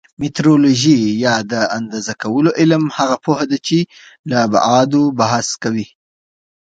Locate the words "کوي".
5.63-5.87